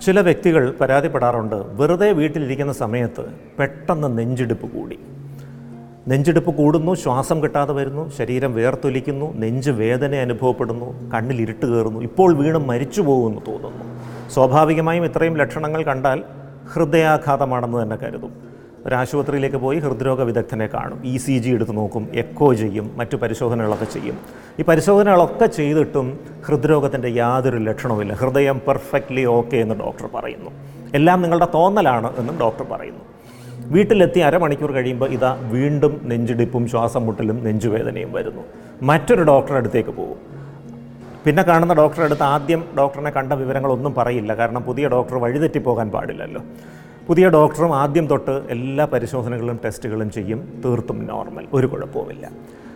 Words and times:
ചില 0.00 0.20
വ്യക്തികൾ 0.20 0.70
പരാതിപ്പെടാറുണ്ട് 0.70 1.54
വെറുതെ 1.54 2.12
വീട്ടിലിരിക്കുന്ന 2.12 2.72
സമയത്ത് 2.72 3.24
പെട്ടെന്ന് 3.58 4.18
നെഞ്ചിടിപ്പ് 4.18 4.70
കൂടി. 4.70 4.98
നെഞ്ചിടിപ്പ് 6.08 6.54
കൂടുന്നു 6.54 6.94
ശ്വാസം 6.94 7.42
കിട്ടാതെ 7.42 7.72
വരുന്നു 7.72 8.08
ശരീരം 8.08 8.54
വേർത്തൊലിക്കുന്നു 8.54 9.32
നെഞ്ച് 9.34 9.70
വേദന 9.70 10.14
അനുഭവപ്പെടുന്നു 10.14 11.10
കണ്ണിൽ 11.10 11.40
ഇരുട്ട് 11.40 11.66
കയറുന്നു 11.66 12.00
ഇപ്പോൾ 12.00 12.36
വീണ് 12.36 12.58
മരിച്ചു 12.58 13.02
പോകുമെന്ന് 13.02 13.40
തോന്നുന്നു. 13.48 13.84
സ്വാഭാവികമായും 14.28 15.04
ഇത്രയും 15.04 15.36
ലക്ഷണങ്ങൾ 15.36 15.82
കണ്ടാൽ 15.82 16.24
ഹൃദയാഘാതമാണെന്ന് 16.74 17.82
തന്നെ 17.82 17.96
കരുതും. 17.96 18.45
ഒരു 18.86 18.94
ആശുപത്രിയിലേക്ക് 18.94 19.56
പോയി 19.56 19.78
ഹൃദ്രോഗ 19.78 20.22
വിദഗ്ധനെ 20.22 20.66
കാണും. 20.66 20.98
ഇ 21.04 21.16
സി 21.16 21.38
ജി 21.38 21.50
എടുത്ത് 21.50 21.76
നോക്കും 21.76 22.08
എക്കോ 22.14 22.54
ചെയ്യും 22.54 22.90
മറ്റു 22.96 23.16
പരിശോധനകളൊക്കെ 23.16 23.84
ചെയ്യും. 23.84 24.18
ഈ 24.60 24.62
പരിശോധനകളൊക്കെ 24.62 25.46
ചെയ്തിട്ടും 25.46 26.20
ഹൃദ്രോഗത്തിന്റെ 26.46 27.08
യാതൊരു 27.08 27.56
ലക്ഷണവുമില്ല. 27.56 28.12
ഹൃദയം 28.12 28.60
പെർഫെക്റ്റ്ലി 28.68 29.24
ഓക്കെ 29.24 29.56
എന്ന് 29.56 29.74
ഡോക്ടർ 29.74 30.08
പറയുന്നു. 30.14 30.50
എല്ലാം 30.94 31.22
നിങ്ങളുടെ 31.22 31.48
തോന്നലാണ് 31.54 32.16
എന്നും 32.16 32.38
ഡോക്ടർ 32.38 32.66
പറയുന്നു. 32.70 33.04
വീട്ടിലെത്തി 33.74 34.20
അരമണിക്കൂർ 34.20 34.72
കഴിയുമ്പോൾ 34.72 35.08
ഇതാ 35.08 35.38
വീണ്ടും 35.42 36.00
നെഞ്ചിടിപ്പും 36.04 36.68
ശ്വാസം 36.68 37.06
മുട്ടലും 37.06 37.44
നെഞ്ചുവേദനയും 37.44 38.12
വരുന്നു. 38.12 38.42
മറ്റൊരു 38.82 39.22
ഡോക്ടറുടെ 39.22 39.58
അടുത്തേക്ക് 39.58 39.90
പോകും. 39.90 40.18
പിന്നെ 41.24 41.42
കാണുന്ന 41.42 41.74
ഡോക്ടറെ 41.74 42.04
അടുത്ത് 42.04 42.22
ആദ്യം 42.22 42.64
ഡോക്ടറിനെ 42.78 43.10
കണ്ട 43.10 43.32
വിവരങ്ങളൊന്നും 43.32 43.94
പറയില്ല. 43.94 44.34
കാരണം 44.34 44.62
പുതിയ 44.62 44.88
ഡോക്ടർ 44.88 45.18
വഴിതെറ്റിപ്പോകാൻ 45.18 45.90
പാടില്ലല്ലോ. 45.90 46.42
പുതിയ 47.06 47.28
ഡോക്ടറും 47.28 47.76
ആദ്യം 47.76 48.06
തൊട്ട് 48.06 48.42
എല്ലാ 48.50 48.84
പരിശോധനകളും 48.84 49.60
ടെസ്റ്റുകളും 49.64 50.10
ചെയ്യും. 50.10 50.62
തീർത്തും 50.64 51.06
നോർമൽ. 51.06 51.46
ഒരു 51.52 51.66
കുഴപ്പവുമില്ല. 51.66 52.26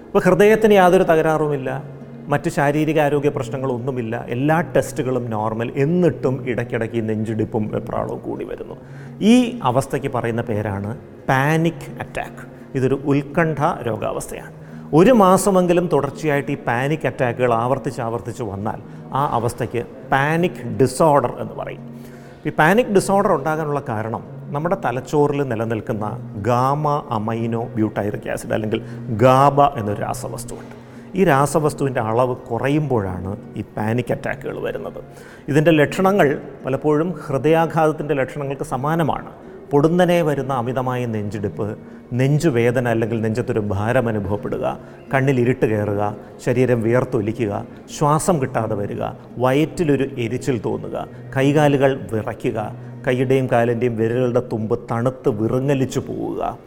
അപ്പോൾ 0.06 0.18
ഹൃദയത്തിന് 0.18 0.72
യാതൊരു 0.72 1.02
തകരാറുമില്ല. 1.02 1.82
മറ്റ് 2.26 2.50
ശാരീരിക 2.50 3.00
ആരോഗ്യ 3.00 3.28
പ്രശ്നങ്ങളൊന്നുമില്ല. 3.28 4.26
എല്ലാ 4.28 4.60
ടെസ്റ്റുകളും 4.60 5.30
നോർമൽ. 5.30 5.72
എന്നിട്ടും 5.76 6.48
ഇടയ്ക്കിടയ്ക്ക് 6.48 7.08
നെഞ്ചിടിപ്പും 7.08 7.68
വെപ്രാളവും 7.68 8.18
കൂടി 8.18 8.44
വരുന്നു. 8.44 8.74
ഈ 9.20 9.58
അവസ്ഥയ്ക്ക് 9.62 10.08
പറയുന്ന 10.08 10.42
പേരാണ് 10.42 10.98
പാനിക് 11.28 12.00
അറ്റാക്ക്. 12.00 12.46
ഇതൊരു 12.74 13.00
ഉത്കണ്ഠ 13.04 13.58
രോഗാവസ്ഥയാണ്. 13.86 14.52
ഒരു 14.92 15.10
മാസമെങ്കിലും 15.10 15.88
തുടർച്ചയായിട്ട് 15.92 16.52
ഈ 16.52 16.56
പാനിക് 16.56 17.06
അറ്റാക്കുകൾ 17.06 17.54
ആവർത്തിച്ച് 17.54 18.00
ആവർത്തിച്ച് 18.00 18.42
വന്നാൽ 18.42 18.80
ആ 19.12 19.28
അവസ്ഥയ്ക്ക് 19.32 19.84
പാനിക് 20.12 20.66
ഡിസോർഡർ 20.80 21.34
എന്ന് 21.40 21.54
പറയും. 21.54 22.00
ഈ 22.46 22.50
പാനിക് 22.50 22.92
ഡിസോർഡർ 22.96 23.32
ഉണ്ടാകാനുള്ള 23.32 23.82
കാരണം 23.88 24.22
നമ്മുടെ 24.54 24.76
തലച്ചോറിൽ 24.84 25.40
നിലനിൽക്കുന്ന 25.48 26.06
ഗാമ 26.46 26.88
അമൈനോ 27.10 27.62
ബ്യൂട്ടൈറിക് 27.74 28.28
ആസിഡ് 28.30 28.54
അല്ലെങ്കിൽ 28.54 28.80
ഗാബ 29.22 29.60
എന്നൊരു 29.78 30.00
രാസവസ്തുവുണ്ട്. 30.00 30.74
ഈ 31.14 31.24
രാസവസ്തുവിന്റെ 31.24 32.00
അളവ് 32.00 32.36
കുറയുമ്പോഴാണ് 32.36 33.36
ഈ 33.56 33.64
പാനിക് 33.76 34.12
അറ്റാക്കുകൾ 34.12 34.60
വരുന്നത്. 34.60 35.00
ഇതിന്റെ 35.48 35.70
ലക്ഷണങ്ങൾ 35.70 36.28
പലപ്പോഴും 36.66 37.10
ഹൃദയാഘാതത്തിന്റെ 37.26 38.14
ലക്ഷണങ്ങൾക്ക് 38.14 38.64
സമാനമാണ്. 38.64 39.30
പൊടുന്നനെ 39.72 40.22
വരുന്ന 40.22 40.52
അമിതമായ 40.52 41.06
നെഞ്ചിടിപ്പ് 41.06 41.76
നെഞ്ചുവേദന 42.12 42.88
അല്ലെങ്കിൽ 42.88 43.20
നെഞ്ചത്തൊരു 43.22 43.60
ഭാരം 43.60 44.08
അനുഭവപ്പെടുക 44.08 44.78
കണ്ണിൽ 45.14 45.40
ഇരുട്ട് 45.40 45.66
കയറുക 45.66 46.16
ശരീരം 46.44 46.82
വിയർത്തൊലിക്കുക 46.82 47.66
ശ്വാസം 47.98 48.42
കിട്ടാതെ 48.42 48.74
വരിക 48.74 49.02
വയറ്റിലൊരു 49.38 50.06
എരിച്ചിൽ 50.18 50.60
തോന്നുക 50.64 51.06
കൈകാലുകൾ 51.36 52.08
വിറയ്ക്കുക 52.12 52.76
കൈയുടെയും 53.06 53.48
കാലിന്റെയും 53.52 53.96
വിരലുകളുടെ 53.96 54.42
തുമ്പ് 54.52 54.78
തണുത്ത് 54.90 55.28
വിറങ്ങലിച്ചു 55.28 56.00
പോവുക. 56.00 56.58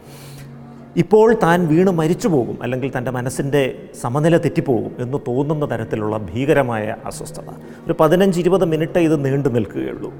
ഇപ്പോൾ 0.96 1.34
താൻ 1.42 1.68
വീണ് 1.68 1.90
മരിച്ചു 1.90 2.28
പോകും 2.28 2.62
അല്ലെങ്കിൽ 2.62 2.90
തന്റെ 2.98 3.10
മനസ്സിന്റെ 3.10 3.62
സമനില 4.02 4.36
തെറ്റിപ്പോകും 4.36 4.92
എന്ന് 4.98 5.18
തോന്നുന്ന 5.28 5.70
തരത്തിലുള്ള 5.70 6.18
ഭീകരമായ 6.18 6.96
അസ്വസ്ഥത. 7.04 7.48
ഒരു 7.86 7.94
പതിനഞ്ച് 8.00 8.40
ഇരുപത് 8.40 8.64
മിനിറ്റ് 8.64 8.98
ഇത് 8.98 9.24
നീണ്ടു 9.24 9.48
നിൽക്കുകയുള്ളൂ. 9.48 10.12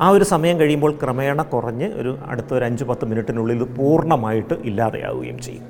ആ 0.00 0.08
ഒരു 0.08 0.24
സമയം 0.24 0.60
കഴിയുമ്പോൾ 0.60 0.98
ക്രമേണ 1.02 1.42
കുറഞ്ഞ് 1.42 1.88
ഒരു 1.92 2.18
അടുത്ത 2.26 2.54
ഒരു 2.54 2.64
അഞ്ച് 2.64 2.84
പത്ത് 2.84 3.04
മിനിറ്റിനുള്ളിൽ 3.04 3.62
പൂർണമായിട്ട് 3.62 4.54
ഇല്ലാതെയാവുകയും 4.54 5.38
ചെയ്യും. 5.38 5.64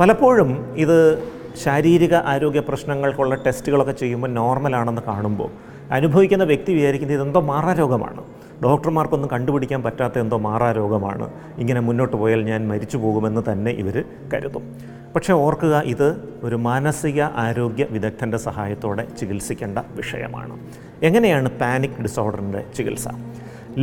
പലപ്പോഴും 0.00 0.74
ഇത് 0.76 1.22
ശാരീരിക 1.64 2.14
ആരോഗ്യ 2.14 2.60
പ്രശ്നങ്ങൾക്കുള്ള 2.60 3.34
ടെസ്റ്റുകളൊക്കെ 3.34 3.92
ചെയ്യുമ്പോൾ 3.92 4.28
നോർമലാണെന്ന് 4.28 5.02
കാണുമ്പോൾ 5.02 5.50
അനുഭവിക്കുന്ന 5.90 6.44
വ്യക്തി 6.44 6.72
വിചാരിക്കുന്നത് 6.72 7.18
ഇതെന്തോ 7.18 7.40
മാറാരോഗമാണ് 7.40 8.22
ഡോക്ടർമാർക്കൊന്നും 8.64 9.30
കണ്ടുപിടിക്കാൻ 9.30 9.82
പറ്റാത്ത 9.82 10.18
എന്തോ 10.18 10.38
മാറാരോഗമാണ് 10.38 11.30
ഇങ്ങനെ 11.58 11.80
മുന്നോട്ട് 11.80 12.16
പോയാൽ 12.16 12.42
ഞാൻ 12.42 12.68
മരിച്ചു 12.68 12.96
പോകുമെന്ന് 12.96 13.42
തന്നെ 13.52 13.70
ഇവർ 13.70 14.04
കരുതും. 14.34 14.76
പക്ഷേ 15.14 15.32
ഓർക്കുക 15.32 15.82
ഇത് 15.84 16.38
ഒരു 16.42 16.56
മാനസിക 16.56 17.22
ആരോഗ്യ 17.22 17.86
വിദഗ്ധന്റെ 17.90 18.38
സഹായത്തോടെ 18.38 19.06
ചികിത്സിക്കേണ്ട 19.18 19.78
വിഷയമാണ്. 19.94 20.58
എങ്ങനെയാണ് 21.02 21.50
പാനിക് 21.50 22.02
ഡിസോർഡറിന്റെ 22.02 22.64
ചികിത്സ? 22.76 23.08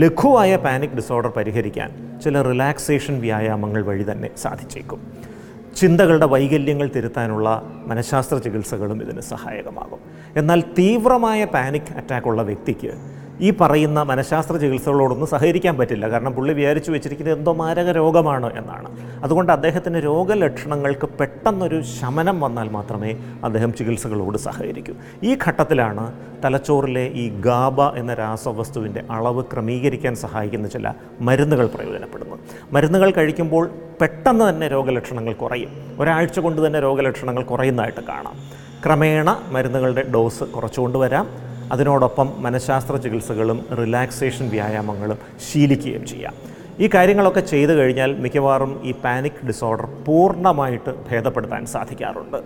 ലഘുവായ 0.01 0.55
പാനിക് 0.55 0.95
ഡിസോർഡർ 0.95 1.29
പരിഹരിക്കാൻ 1.29 2.19
ചില 2.23 2.41
റിലാക്സേഷൻ 2.41 3.19
വ്യായാമങ്ങൾ 3.19 3.81
വഴി 3.85 4.05
തന്നെ 4.11 4.29
സാധിച്ചേക്കും. 4.37 4.99
ചിന്തകളുടെ 5.77 6.25
വൈകല്യങ്ങൾ 6.25 6.87
തിരുത്താനുള്ള 6.95 7.63
മനഃശാസ്ത്ര 7.87 8.37
ചികിത്സകളും 8.37 9.01
ഇതിന് 9.01 9.21
സഹായകമാകും. 9.21 9.99
എന്നാൽ 10.35 10.61
തീവ്രമായ 10.79 11.45
പാനിക് 11.45 11.91
അറ്റാക്കുള്ള 11.97 12.41
വ്യക്തിക്ക് 12.41 12.91
ഈ 13.41 13.53
പറയുന്ന 13.61 14.03
മനഃശാസ്ത്ര 14.03 14.57
ചികിത്സകളോടൊന്നും 14.57 15.27
സഹകരിക്കാൻ 15.27 15.77
പറ്റില്ല. 15.77 16.09
കാരണം 16.09 16.31
പുള്ളി 16.31 16.53
വിചാരിച്ചു 16.53 16.91
വെച്ചിരിക്കുന്നത് 16.91 17.37
എന്തോ 17.37 17.53
മാരക 17.53 17.91
രോഗമാണ് 17.91 18.57
എന്നാണ്. 18.57 18.97
അതുകൊണ്ട് 19.23 19.51
അദ്ദേഹത്തിന്റെ 19.51 19.99
രോഗലക്ഷണങ്ങൾക്ക് 19.99 21.09
പെട്ടെന്നൊരു 21.09 21.81
ശമനം 21.81 22.41
വന്നാൽ 22.41 22.69
മാത്രമേ 22.69 23.15
അദ്ദേഹം 23.43 23.73
ചികിത്സകളോട് 23.73 24.37
സഹകരിക്കൂ. 24.37 24.93
ഈ 25.23 25.37
ഘട്ടത്തിലാണ് 25.47 26.13
തലച്ചോറിലെ 26.45 27.07
ഈ 27.07 27.29
ഗാബ 27.29 27.81
എന്ന 27.81 28.13
രാസവസ്തുവിന്റെ 28.13 29.03
അളവ് 29.11 29.43
ക്രമീകരിക്കാൻ 29.43 30.15
സഹായിക്കുന്ന 30.15 30.67
ചില 30.67 30.93
മരുന്നുകൾ 31.21 31.67
പ്രയോജനപ്പെടുന്നു 31.67 32.35
മരുന്നുകൾ 32.71 33.11
കഴിക്കുമ്പോൾ 33.11 33.69
പെട്ടെന്ന് 34.01 34.49
തന്നെ 34.49 34.67
രോഗലക്ഷണങ്ങൾ 34.67 35.33
കുറയും. 35.33 35.69
ഒരാഴ്ച 35.99 36.39
കൊണ്ട് 36.39 36.67
തന്നെ 36.67 36.79
രോഗലക്ഷണങ്ങൾ 36.79 37.43
കുറയുന്നതായിട്ട് 37.43 38.03
കാണാം. 38.03 38.65
ക്രമേണ 38.85 39.39
മരുന്നുകളുടെ 39.49 40.05
ഡോസ് 40.13 40.43
കുറച്ചുകൊണ്ട് 40.43 40.97
വരാം. 40.97 41.44
അതിനോടൊപ്പം 41.71 42.33
മനഃശാസ്ത്ര 42.37 42.95
ചികിത്സകളും 42.95 43.65
റിലാക്സേഷൻ 43.75 44.49
വ്യായാമങ്ങളും 44.49 45.17
ശീലിക്കുകയും 45.51 46.05
ചെയ്യാം. 46.05 46.33
ഈ 46.79 46.89
കാര്യങ്ങളൊക്കെ 46.93 47.39
ചെയ്തു 47.39 47.71
കഴിഞ്ഞാൽ 47.71 48.19
മിക്കവാറും 48.19 48.81
ഈ 48.83 48.91
പാനിക് 48.91 49.45
ഡിസോർഡർ 49.47 49.85
പൂർണമായിട്ട് 49.85 50.95
ഭേദപ്പെടുത്താൻ 51.11 51.65
സാധിക്കാറുണ്ട്. 51.65 52.37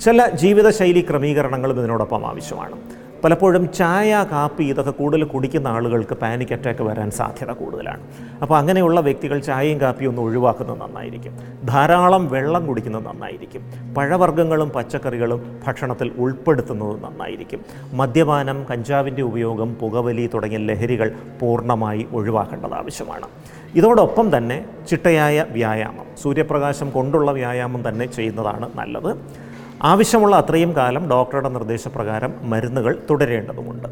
ചില 0.00 0.30
ജീവിതശൈലി 0.30 1.06
ക്രമീകരണങ്ങളും 1.10 1.78
ഇതിനോടൊപ്പം 1.78 2.26
ആവശ്യമാണ്. 2.26 2.76
പലപ്പോഴും 3.24 3.72
ചായ 3.72 4.26
കാപ്പി 4.32 4.64
ഇതൊക്കെ 4.64 4.90
കൂടുതൽ 4.90 5.24
കുടിക്കുന്ന 5.24 5.68
ആളുകൾക്ക് 5.68 6.14
പാനിക് 6.14 6.52
അറ്റാക്ക് 6.52 6.82
വരാൻ 6.82 7.10
സാധ്യത 7.10 7.52
കൂടുതലാണ്. 7.52 8.00
അപ്പോൾ 8.42 8.58
അങ്ങനെയുള്ള 8.58 9.00
വ്യക്തികൾ 9.00 9.38
ചായയും 9.38 9.80
കാപ്പിയും 9.80 10.08
ഒന്ന് 10.08 10.22
ഒഴിവാക്കുന്നത് 10.22 10.80
നന്നായിരിക്കും. 10.80 11.38
ധാരാളം 11.64 12.28
വെള്ളം 12.28 12.66
കുടിക്കുന്നത് 12.66 13.06
നന്നായിരിക്കും. 13.06 13.94
പഴവർഗങ്ങളും 13.94 14.70
പച്ചക്കറികളും 14.70 15.60
ഭക്ഷണത്തിൽ 15.66 16.12
ഉൾപ്പെടുത്തുന്നത് 16.18 17.04
നന്നായിരിക്കും. 17.04 17.60
മദ്യപാനം 17.92 18.66
കഞ്ചാവിന്റെ 18.70 19.22
ഉപയോഗം 19.22 19.74
പുകവലി 19.74 20.30
തുടങ്ങിയ 20.34 20.58
ലഹരികൾ 20.58 21.12
പൂർണമായി 21.40 22.06
ഒഴിവാക്കേണ്ടത് 22.12 22.74
ആവശ്യമാണ്. 22.74 23.28
ഇതോടൊപ്പം 23.74 24.36
തന്നെ 24.36 24.64
ചിട്ടയായ 24.90 25.46
വ്യായാമം 25.50 26.06
സൂര്യപ്രകാശം 26.22 26.90
കൊണ്ടുള്ള 26.90 27.30
വ്യായാമം 27.30 27.88
തന്നെ 27.88 28.06
ചെയ്യുന്നതാണ് 28.06 28.70
നല്ലത്. 28.74 29.47
ആവശ്യമുള്ള 29.82 30.36
അത്രയും 30.36 30.76
കാലം 30.76 31.10
ഡോക്ടറുടെ 31.10 31.48
നിർദ്ദേശപ്രകാരം 31.48 32.34
മരുന്നുകൾ 32.42 32.98
തുടരേണ്ടതുമുണ്ട് 33.10 33.88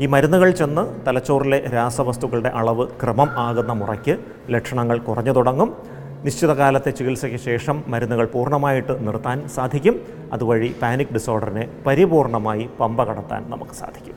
ഈ 0.00 0.06
മരുന്നുകൾ 0.06 0.50
ചെന്ന് 0.50 1.06
തലച്ചോറിലെ 1.06 1.58
രാസവസ്തുക്കളുടെ 1.74 2.48
അളവ് 2.48 2.88
ക്രമം 3.02 3.30
ആകുന്ന 3.30 3.72
മുറയ്ക്ക് 3.72 4.18
ലക്ഷണങ്ങൾ 4.50 4.98
കുറഞ്ഞു 4.98 5.32
തുടങ്ങും. 5.32 5.76
നിശ്ചിത 6.24 6.52
കാലത്തെ 6.52 6.90
ചികിത്സയ്ക്ക് 6.90 7.38
ശേഷം 7.38 7.84
മരുന്നുകൾ 7.86 8.26
പൂർണമായിട്ട് 8.26 9.06
നിർത്താൻ 9.06 9.48
സാധിക്കും. 9.48 10.00
അതുവഴി 10.32 10.76
പാനിക് 10.82 11.12
ഡിസോർഡറിനെ 11.14 11.68
പരിപൂർണമായി 11.86 12.68
പമ്പ 12.80 13.02
കടത്താൻ 13.02 13.50
നമുക്ക് 13.50 13.72
സാധിക്കും. 13.72 14.14